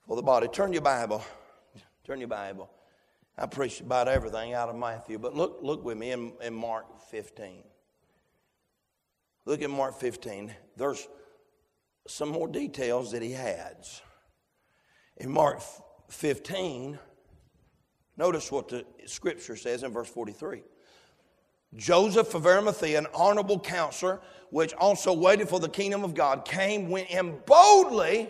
[0.06, 0.46] for the body?
[0.48, 1.24] Turn your Bible
[2.04, 2.68] Turn your Bible.
[3.38, 7.00] I preached about everything out of Matthew, but look, look with me in, in Mark
[7.10, 7.62] 15.
[9.46, 10.52] Look at Mark 15.
[10.76, 11.06] There's
[12.08, 14.02] some more details that he adds.
[15.18, 15.62] In Mark
[16.10, 16.98] 15,
[18.16, 20.62] notice what the scripture says in verse 43.
[21.74, 26.90] Joseph of Arimathea, an honorable counselor, which also waited for the kingdom of God, came,
[26.90, 28.28] went in boldly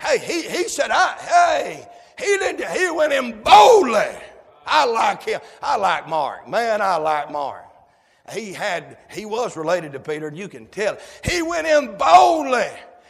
[0.00, 4.16] Hey, he, he said, I, hey, he didn't, he went in boldly.
[4.66, 5.40] I like him.
[5.62, 6.48] I like Mark.
[6.48, 7.64] Man, I like Mark.
[8.32, 10.98] He had, he was related to Peter, and you can tell.
[11.24, 12.68] He went in boldly.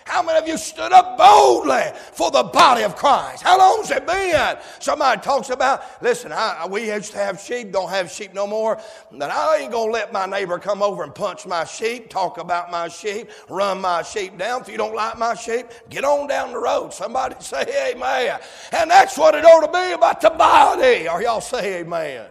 [0.08, 3.42] How many of you stood up boldly for the body of Christ?
[3.42, 4.56] How long's it been?
[4.80, 8.80] Somebody talks about, listen, I, we used to have sheep, don't have sheep no more.
[9.12, 12.70] That I ain't gonna let my neighbor come over and punch my sheep, talk about
[12.70, 14.62] my sheep, run my sheep down.
[14.62, 16.94] If you don't like my sheep, get on down the road.
[16.94, 18.40] Somebody say amen.
[18.72, 21.06] And that's what it ought to be about the body.
[21.06, 22.28] Or y'all say amen.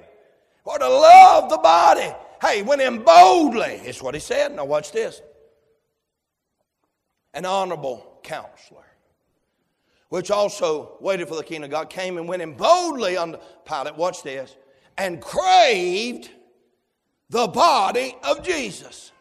[0.66, 2.12] Or to love the body.
[2.42, 3.82] Hey, went in boldly.
[3.84, 4.56] It's what he said.
[4.56, 5.22] Now watch this
[7.38, 8.84] an honorable counselor,
[10.10, 13.96] which also waited for the kingdom of God, came and went in boldly unto Pilate,
[13.96, 14.56] watch this,
[14.98, 16.32] and craved
[17.30, 19.12] the body of Jesus.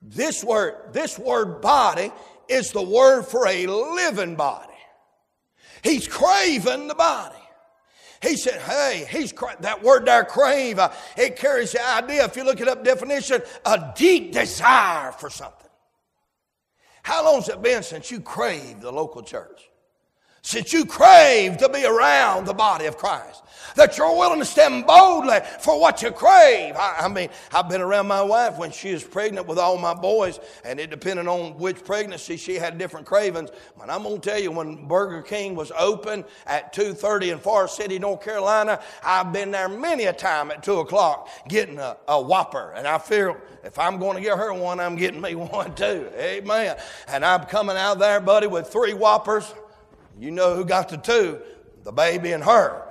[0.00, 2.10] This word, this word body
[2.48, 4.72] is the word for a living body.
[5.84, 7.36] He's craving the body.
[8.22, 12.44] He said, hey, he's that word there, crave, uh, it carries the idea, if you
[12.44, 15.69] look it up definition, a deep desire for something.
[17.02, 19.69] How long's it been since you craved the local church?
[20.42, 23.42] Since you crave to be around the body of Christ,
[23.76, 26.74] that you're willing to stand boldly for what you crave.
[26.76, 29.94] I, I, mean, I've been around my wife when she was pregnant with all my
[29.94, 33.50] boys, and it depended on which pregnancy she had different cravings.
[33.78, 37.98] But I'm gonna tell you, when Burger King was open at 2:30 in Forest City,
[37.98, 42.72] North Carolina, I've been there many a time at two o'clock getting a, a Whopper,
[42.76, 46.10] and I feel if I'm going to get her one, I'm getting me one too.
[46.16, 46.76] Amen.
[47.08, 49.52] And I'm coming out there, buddy, with three Whoppers.
[50.20, 51.40] You know who got the two?
[51.82, 52.86] The baby and her.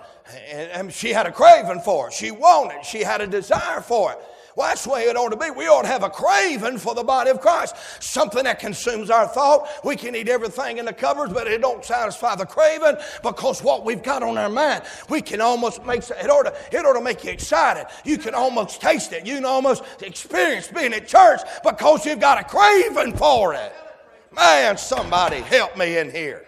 [0.51, 2.13] And, she had a craving for it.
[2.13, 2.83] She wanted.
[2.83, 4.19] She had a desire for it.
[4.55, 5.51] Well, that's the way it ought to be.
[5.51, 7.75] We ought to have a craving for the body of Christ.
[7.99, 9.69] Something that consumes our thought.
[9.83, 13.85] We can eat everything in the cupboards, but it don't satisfy the craving because what
[13.85, 17.01] we've got on our mind, we can almost make it ought to, it ought to
[17.01, 17.85] make you excited.
[18.03, 19.25] You can almost taste it.
[19.25, 23.73] You can almost experience being at church because you've got a craving for it.
[24.35, 26.45] Man, somebody help me in here.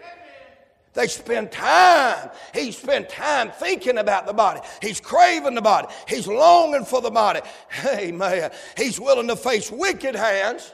[0.94, 2.30] They spend time.
[2.52, 4.60] He spent time thinking about the body.
[4.82, 5.88] He's craving the body.
[6.06, 7.40] He's longing for the body.
[7.86, 8.50] Amen.
[8.76, 10.72] He's willing to face wicked hands.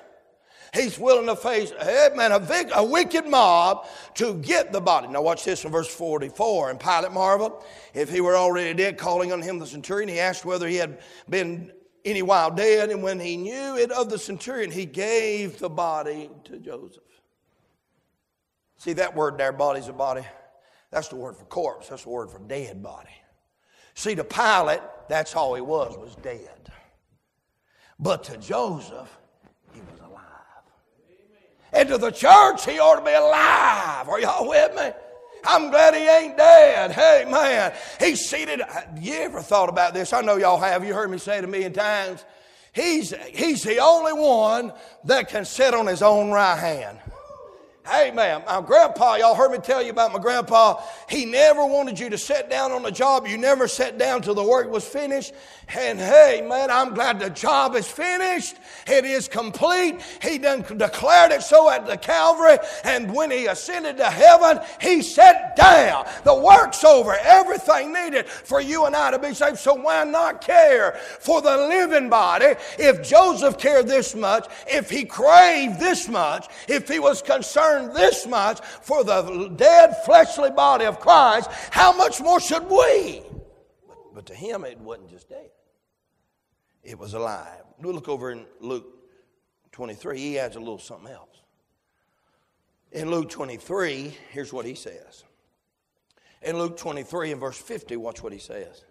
[0.75, 5.09] He's willing to face, amen, a, a wicked mob to get the body.
[5.09, 6.71] Now watch this in verse 44.
[6.71, 10.11] And Pilate marveled if he were already dead, calling on him the centurion.
[10.11, 10.99] He asked whether he had
[11.31, 11.73] been
[12.05, 12.91] any while dead.
[12.91, 17.03] And when he knew it of the centurion, he gave the body to Joseph.
[18.79, 20.23] See that word there, body's a body?
[20.91, 21.89] That's the word for corpse.
[21.89, 23.11] That's the word for dead body.
[23.95, 26.71] See, to Pilate, that's all he was, was dead.
[27.99, 29.11] But to Joseph,
[29.73, 30.23] he was alive.
[31.73, 34.09] And to the church, he ought to be alive.
[34.09, 34.91] Are y'all with me?
[35.45, 36.93] I'm glad he ain't dead.
[36.93, 37.73] Hey, man.
[37.99, 38.63] He's seated.
[39.01, 40.13] You ever thought about this?
[40.13, 40.85] I know y'all have.
[40.85, 42.25] You heard me say it a million times.
[42.73, 44.73] He's, he's the only one
[45.05, 46.99] that can sit on his own right hand.
[47.91, 50.83] Hey, man, my uh, grandpa, y'all heard me tell you about my grandpa.
[51.09, 53.27] He never wanted you to sit down on a job.
[53.27, 55.33] You never sat down till the work was finished.
[55.75, 58.57] And hey, man, I'm glad the job is finished.
[58.87, 60.03] It is complete.
[60.21, 62.59] He done declared it so at the Calvary.
[62.85, 66.07] And when he ascended to heaven, he sat down.
[66.25, 67.17] The work's over.
[67.23, 69.59] Everything needed for you and I to be saved.
[69.59, 72.55] So why not care for the living body?
[72.79, 78.27] If Joseph cared this much, if he craved this much, if he was concerned this
[78.27, 83.23] much for the dead fleshly body of Christ, how much more should we?
[83.87, 85.51] But, but to him, it wasn't just dead,
[86.83, 87.63] it was alive.
[87.81, 88.87] We look over in Luke
[89.73, 91.43] 23, he adds a little something else.
[92.93, 95.25] In Luke 23, here's what he says.
[96.43, 98.85] In Luke 23 and verse 50, watch what he says.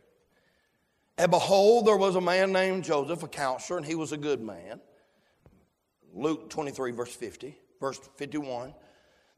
[1.17, 4.39] And behold, there was a man named Joseph, a counselor, and he was a good
[4.39, 4.79] man.
[6.13, 8.73] Luke 23, verse 50 verse 51.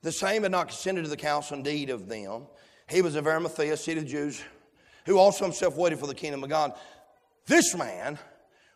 [0.01, 2.47] The same had not consented to the counsel indeed of them.
[2.89, 4.41] He was of Arimathea, city of Jews,
[5.05, 6.73] who also himself waited for the kingdom of God.
[7.45, 8.17] This man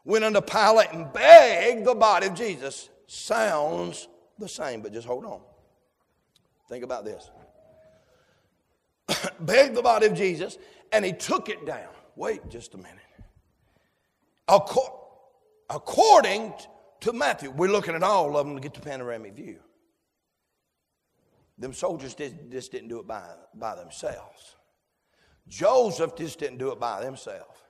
[0.06, 2.89] went unto Pilate and begged the body of Jesus.
[3.08, 5.41] Sounds the same, but just hold on.
[6.69, 7.30] Think about this.
[9.39, 10.58] begged the body of Jesus,
[10.91, 11.89] and he took it down.
[12.16, 12.99] Wait just a minute.
[15.70, 16.53] According
[17.04, 17.51] to Matthew.
[17.51, 19.60] We're looking at all of them to get the panoramic view.
[21.58, 23.24] Them soldiers did, just didn't do it by,
[23.54, 24.56] by themselves.
[25.47, 27.64] Joseph just didn't do it by himself.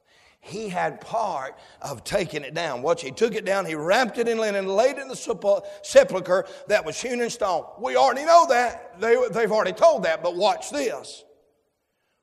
[0.46, 2.82] he had part of taking it down.
[2.82, 6.46] Watch, he took it down, he wrapped it in linen, laid it in the sepulchre
[6.68, 7.64] that was hewn in stone.
[7.80, 9.00] We already know that.
[9.00, 11.24] They, they've already told that, but watch this.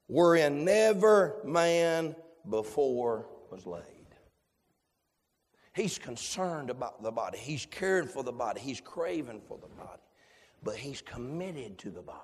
[0.07, 2.15] Wherein never man
[2.49, 4.00] before was laid.
[5.73, 7.39] He's concerned about the body.
[7.39, 8.61] He's caring for the body.
[8.61, 10.03] He's craving for the body.
[10.63, 12.19] But he's committed to the body.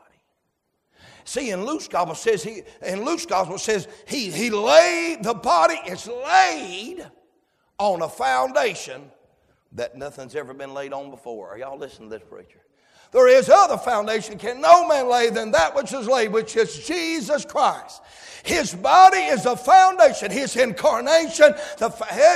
[1.24, 5.78] See, in Luke's gospel says he in Luke's gospel says he he laid the body
[5.86, 7.06] is laid
[7.78, 9.10] on a foundation
[9.72, 11.50] that nothing's ever been laid on before.
[11.50, 12.60] Are y'all listening to this preacher?
[13.12, 16.86] There is other foundation can no man lay than that which is laid, which is
[16.86, 18.02] Jesus Christ.
[18.46, 21.52] His body is the foundation, His incarnation.
[21.78, 21.90] The,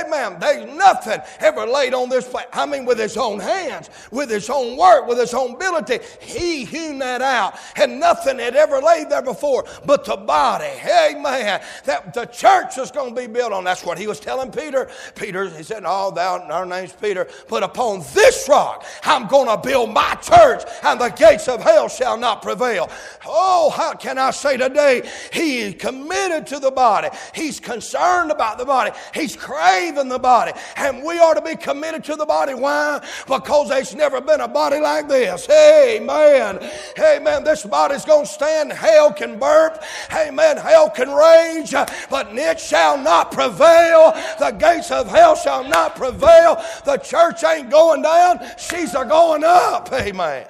[0.09, 2.47] man, There's nothing ever laid on this place.
[2.51, 5.99] I mean, with His own hands, with His own work, with His own ability.
[6.19, 10.65] He hewn that out, and nothing had ever laid there before but the body.
[10.83, 11.61] Amen.
[11.85, 13.63] That the church is going to be built on.
[13.63, 14.89] That's what He was telling Peter.
[15.15, 19.57] Peter, He said, Oh, thou, our name's Peter, but upon this rock I'm going to
[19.57, 22.89] build my church, and the gates of hell shall not prevail.
[23.25, 25.09] Oh, how can I say today?
[25.31, 27.09] He is committed to the body.
[27.33, 28.91] He's concerned about the body.
[29.13, 30.53] He's craving the body.
[30.75, 32.53] And we are to be committed to the body.
[32.53, 33.05] Why?
[33.27, 35.49] Because there's never been a body like this.
[35.49, 36.59] Amen.
[36.99, 37.43] Amen.
[37.43, 38.71] This body's going to stand.
[38.71, 39.83] Hell can burp.
[40.13, 40.57] Amen.
[40.57, 41.71] Hell can rage.
[42.09, 44.11] But it shall not prevail.
[44.39, 46.63] The gates of hell shall not prevail.
[46.85, 48.39] The church ain't going down.
[48.57, 49.91] She's a going up.
[49.93, 50.45] Amen.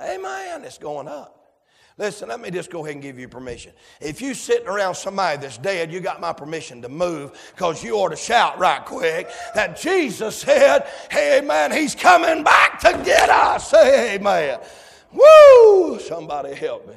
[0.00, 0.64] Amen.
[0.64, 1.32] It's going up.
[1.98, 3.72] Listen, let me just go ahead and give you permission.
[4.02, 7.94] If you sitting around somebody that's dead, you got my permission to move because you
[7.94, 13.30] ought to shout right quick that Jesus said, hey man, he's coming back to get
[13.30, 13.70] us.
[13.70, 14.60] Hey man.
[15.10, 15.98] Woo!
[16.00, 16.96] Somebody help me.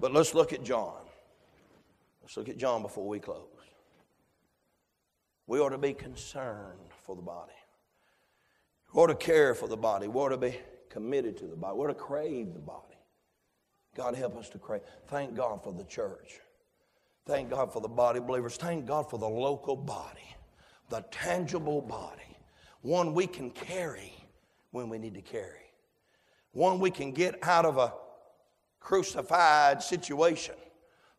[0.00, 0.92] But let's look at John.
[2.20, 3.46] Let's look at John before we close.
[5.46, 7.52] We ought to be concerned for the body.
[8.92, 10.08] We ought to care for the body.
[10.08, 10.58] We ought to be
[10.96, 11.76] committed to the body.
[11.76, 12.96] We ought to crave the body.
[13.94, 14.80] God help us to crave.
[15.08, 16.40] Thank God for the church.
[17.26, 18.56] Thank God for the body believers.
[18.56, 20.34] Thank God for the local body,
[20.88, 22.38] the tangible body,
[22.80, 24.14] one we can carry
[24.70, 25.70] when we need to carry,
[26.52, 27.92] one we can get out of a
[28.80, 30.54] crucified situation,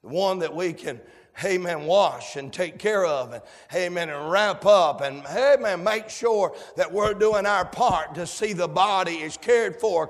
[0.02, 1.00] the one that we can,
[1.44, 6.56] amen, wash and take care of, and amen, and wrap up, and amen, make sure
[6.76, 10.10] that we're doing our part to see the body is cared for.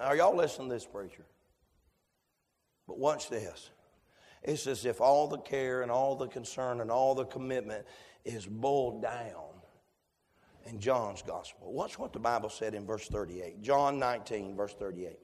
[0.00, 1.24] Are y'all listening to this, preacher?
[2.86, 3.70] But watch this.
[4.42, 7.86] It's as if all the care and all the concern and all the commitment
[8.24, 9.52] is boiled down
[10.66, 11.72] in John's gospel.
[11.72, 13.62] Watch what the Bible said in verse 38.
[13.62, 15.18] John 19, verse 38.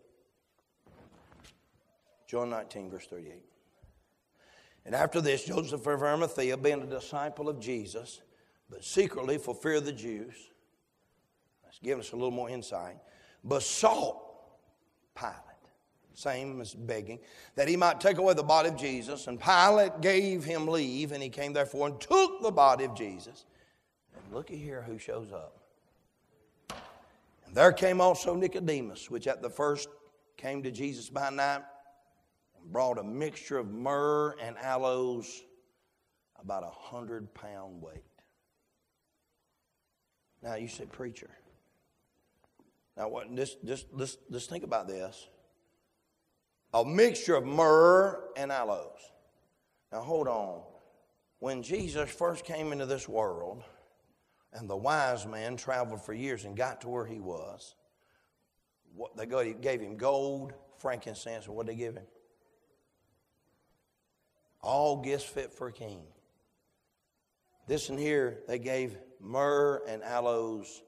[2.26, 3.42] John 19, verse 38.
[4.88, 8.22] And after this, Joseph of Arimathea, being a disciple of Jesus,
[8.70, 10.32] but secretly for fear of the Jews,
[11.62, 12.96] that's giving us a little more insight,
[13.46, 14.16] besought
[15.14, 15.34] Pilate
[16.14, 17.18] same as begging,
[17.54, 19.26] that he might take away the body of Jesus.
[19.26, 23.44] And Pilate gave him leave, and he came therefore and took the body of Jesus.
[24.16, 25.60] And look at here who shows up.
[27.44, 29.90] And there came also Nicodemus, which at the first
[30.38, 31.60] came to Jesus by night
[32.70, 35.42] brought a mixture of myrrh and aloes,
[36.40, 38.04] about a hundred pound weight.
[40.42, 41.30] Now you say, preacher.
[42.96, 43.34] Now what?
[43.34, 45.28] Just, just, just, just think about this
[46.74, 48.98] a mixture of myrrh and aloes.
[49.90, 50.62] Now hold on.
[51.38, 53.62] When Jesus first came into this world,
[54.52, 57.74] and the wise man traveled for years and got to where he was,
[58.94, 62.04] what they gave him gold, frankincense, and what did they give him?
[64.60, 66.02] All gifts fit for a king.
[67.66, 70.82] This and here, they gave myrrh and aloes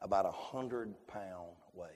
[0.00, 1.90] about a hundred pound weight.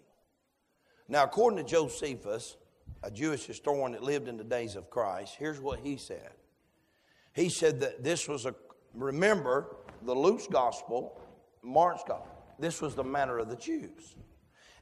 [1.09, 2.57] Now, according to Josephus,
[3.03, 6.33] a Jewish historian that lived in the days of Christ, here's what he said.
[7.33, 8.55] He said that this was a,
[8.95, 11.20] remember, the Luke's gospel,
[11.62, 14.16] Mark's gospel, this was the manner of the Jews.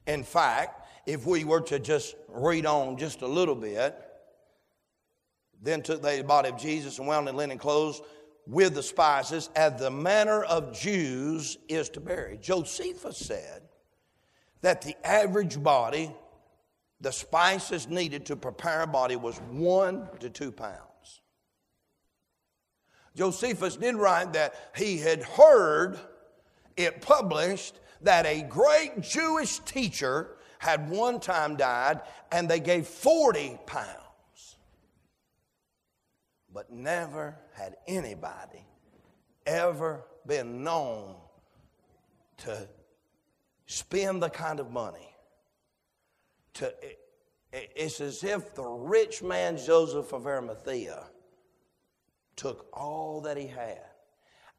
[0.07, 3.95] In fact, if we were to just read on just a little bit,
[5.61, 8.01] then took they the body of Jesus and wound in linen clothes
[8.47, 12.37] with the spices, as the manner of Jews is to bury.
[12.37, 13.63] Josephus said
[14.61, 16.13] that the average body
[17.01, 21.21] the spices needed to prepare a body was one to two pounds.
[23.15, 25.99] Josephus did write that he had heard
[26.75, 32.01] it published that a great Jewish teacher had one time died
[32.31, 34.04] and they gave 40 pounds.
[36.55, 38.65] But never had anybody
[39.45, 41.17] ever been known
[42.37, 42.69] to
[43.65, 45.13] spend the kind of money
[46.53, 46.73] to
[47.51, 51.03] it's as if the rich man Joseph of Arimathea
[52.37, 53.81] took all that he had.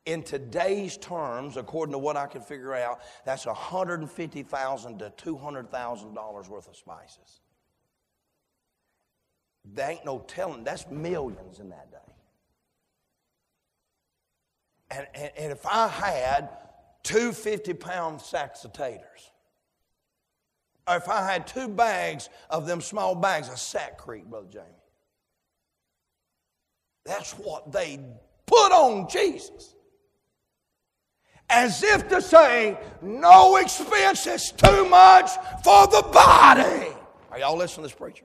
[0.05, 6.69] In today's terms, according to what I can figure out, that's 150,000 to $200,000 worth
[6.69, 7.41] of spices.
[9.75, 11.97] There ain't no telling, that's millions in that day.
[14.91, 16.49] And, and, and if I had
[17.03, 19.31] two 50 pound sacks of taters,
[20.89, 24.65] or if I had two bags of them small bags of Sakrete, Brother Jamie,
[27.05, 28.01] that's what they
[28.47, 29.75] put on Jesus.
[31.49, 35.31] As if to say, no expense is too much
[35.63, 36.89] for the body.
[37.31, 38.25] Are y'all listening to this preacher?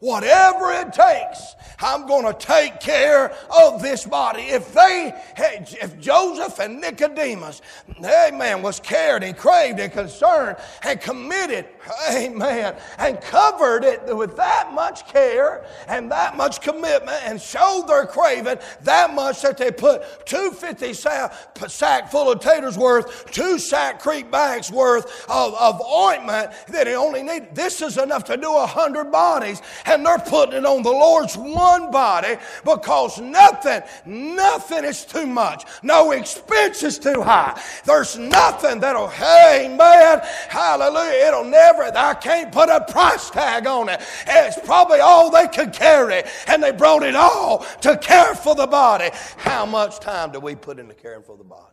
[0.00, 4.44] Whatever it takes, I'm going to take care of this body.
[4.44, 7.60] If they, if Joseph and Nicodemus,
[8.02, 11.66] amen, was cared and craved and concerned and committed,
[12.10, 18.06] amen, and covered it with that much care and that much commitment and showed their
[18.06, 21.34] craving that much that they put two fifty sack,
[21.68, 27.22] sack full of taters worth, two Sakrete bags worth of, of ointment that he only
[27.22, 27.54] needed.
[27.54, 29.60] This is enough to do a hundred bodies
[29.90, 35.64] and they're putting it on the Lord's one body because nothing, nothing is too much.
[35.82, 37.60] No expense is too high.
[37.84, 43.88] There's nothing that'll, hey man, hallelujah, it'll never, I can't put a price tag on
[43.88, 44.00] it.
[44.26, 48.66] It's probably all they could carry, and they brought it all to care for the
[48.66, 49.10] body.
[49.36, 51.64] How much time do we put into caring for the body?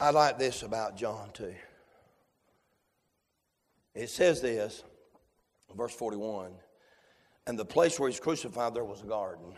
[0.00, 1.54] I like this about John too.
[3.94, 4.84] It says this
[5.76, 6.52] Verse 41
[7.46, 9.52] And the place where he's crucified, there was a garden.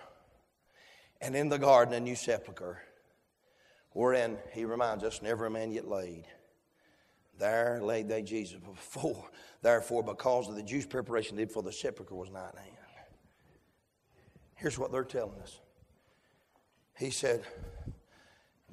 [1.21, 2.79] And in the garden, a new sepulchre,
[3.93, 6.25] wherein, he reminds us, never a man yet laid.
[7.39, 9.29] There laid they Jesus before.
[9.63, 12.77] Therefore, because of the Jews' preparation did for the sepulchre was not in hand.
[14.55, 15.61] Here's what they're telling us.
[16.97, 17.43] He said,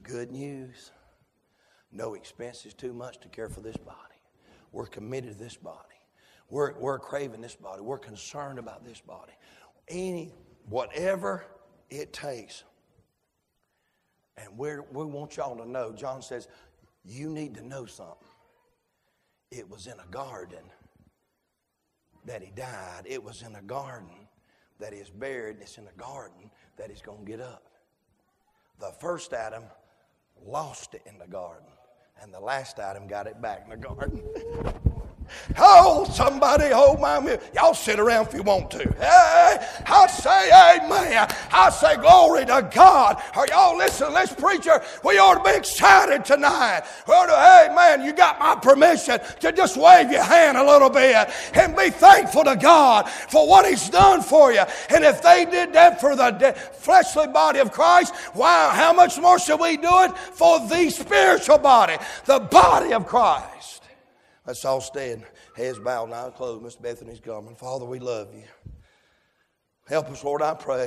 [0.04, 0.92] Good news.
[1.92, 3.98] No expense is too much to care for this body.
[4.72, 5.97] We're committed to this body.
[6.50, 7.82] We're, we're craving this body.
[7.82, 9.34] We're concerned about this body.
[9.88, 10.34] Any,
[10.70, 11.46] whatever
[11.90, 12.64] it takes.
[14.38, 16.48] And we we want y'all to know, John says,
[17.04, 18.28] you need to know something.
[19.52, 20.64] It was in a garden
[22.26, 23.04] that he died.
[23.06, 24.28] It was in a garden
[24.80, 25.58] that he is buried.
[25.62, 27.64] It's in a garden that he's going to get up.
[28.80, 29.64] The first Adam
[30.46, 31.68] lost it in the garden,
[32.22, 34.22] and the last Adam got it back in the garden.
[35.58, 37.40] Oh, somebody hold my.
[37.54, 38.80] Y'all sit around if you want to.
[38.80, 41.28] Hey, I say amen.
[41.52, 43.22] I say glory to God.
[43.36, 44.82] Are y'all listening this preacher?
[45.04, 46.84] We ought to be excited tonight.
[47.08, 50.64] We ought to, hey man, you got my permission to just wave your hand a
[50.64, 54.64] little bit and be thankful to God for what He's done for you.
[54.90, 59.40] And if they did that for the fleshly body of Christ, wow, how much more
[59.40, 63.77] should we do it for the spiritual body, the body of Christ?
[64.48, 65.26] Let's all stand,
[65.58, 66.64] heads bowed, now closed.
[66.64, 67.54] Miss Bethany's coming.
[67.54, 68.44] Father, we love you.
[69.88, 70.86] Help us, Lord, I pray.